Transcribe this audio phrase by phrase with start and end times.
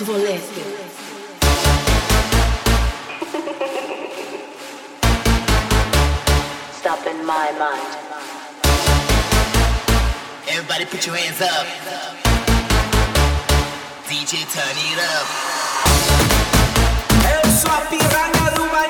[0.00, 0.64] Svolete.
[6.72, 7.82] Stop in my mind.
[10.48, 11.66] Everybody put your hands up.
[14.08, 15.26] DJ turn it up.
[17.34, 18.89] Eu sou a piranha do banheiro.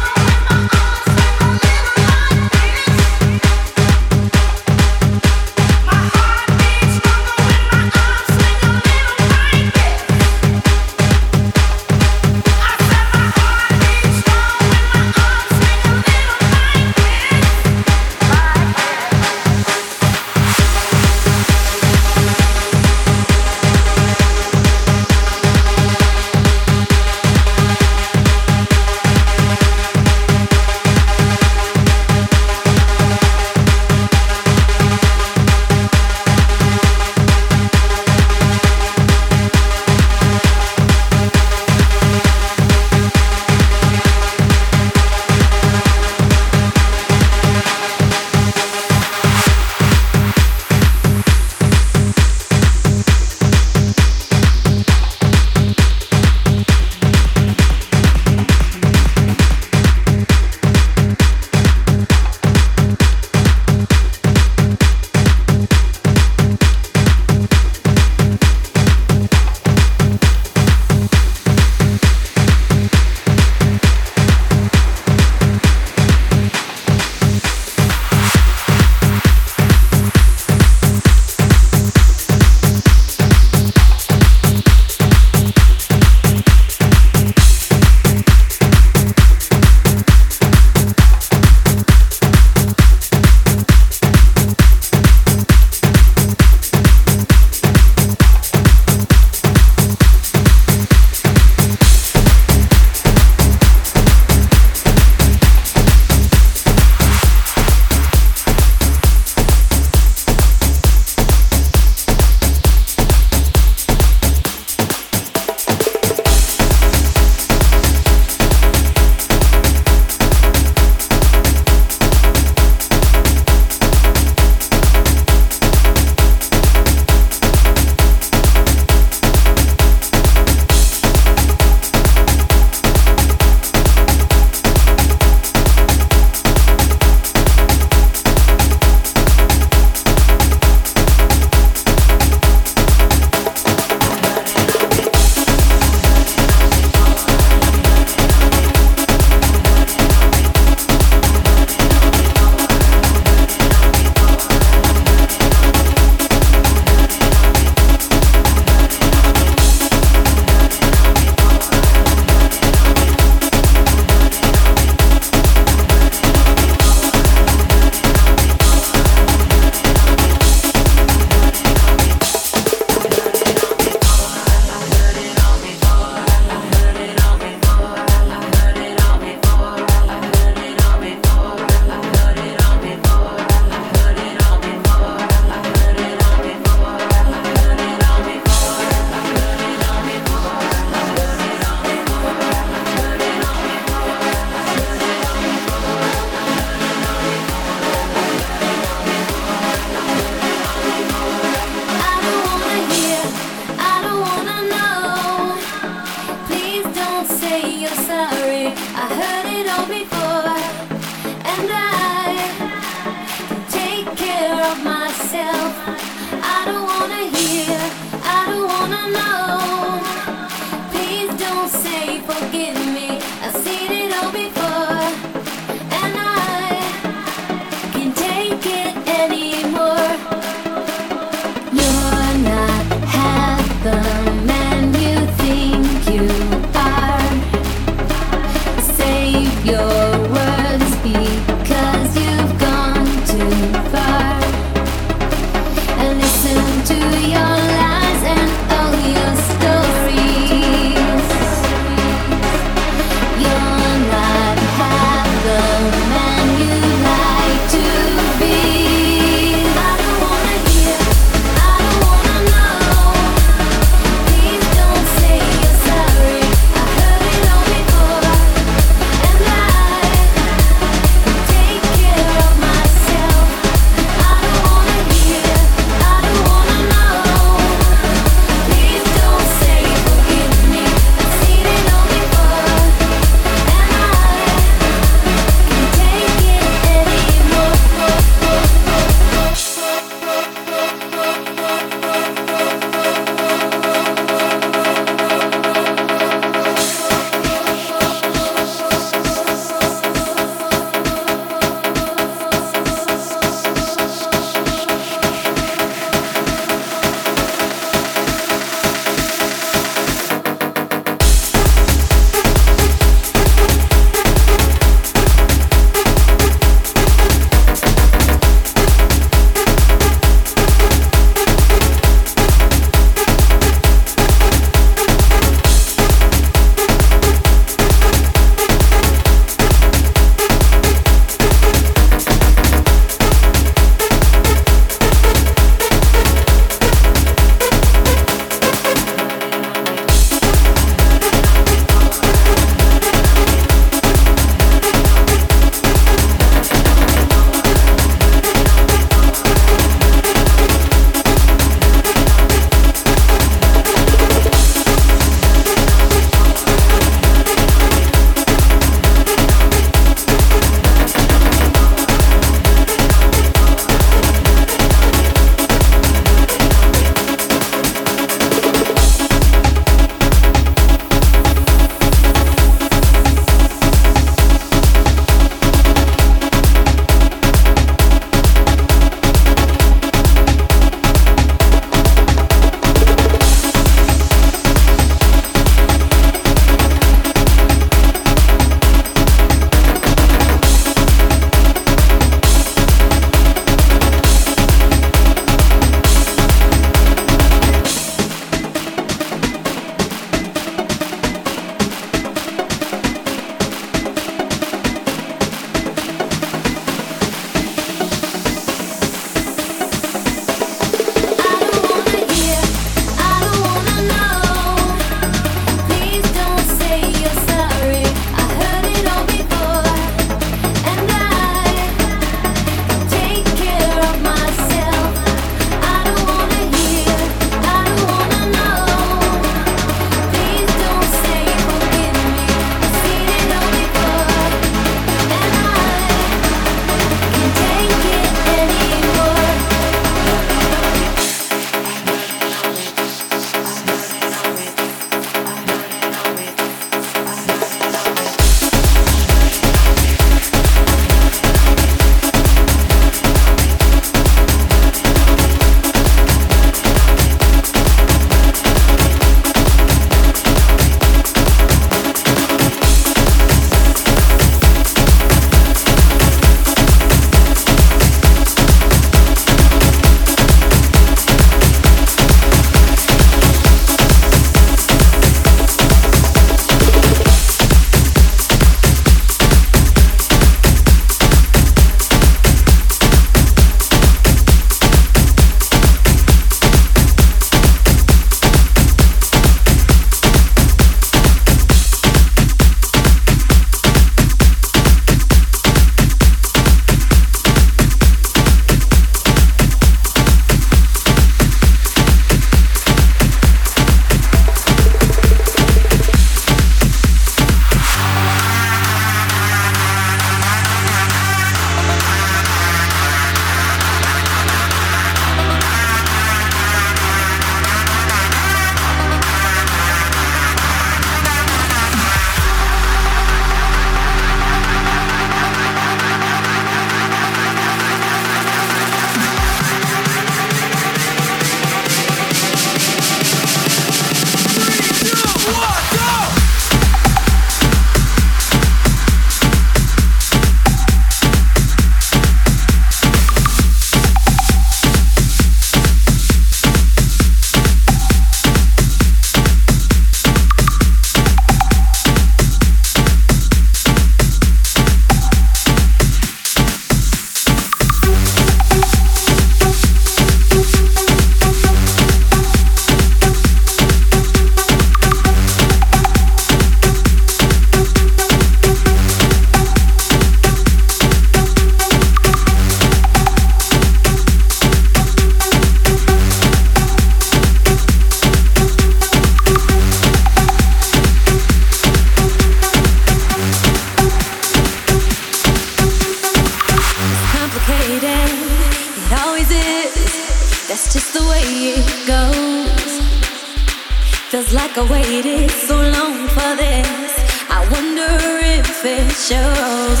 [598.82, 600.00] officials.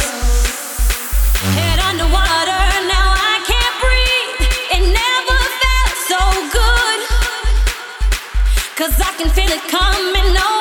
[1.52, 4.48] Head underwater, now I can't breathe.
[4.76, 6.20] It never felt so
[6.58, 7.00] good.
[8.76, 10.59] Cause I can feel it coming over.